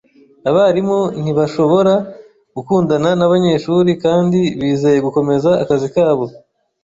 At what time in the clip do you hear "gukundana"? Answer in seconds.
2.55-3.09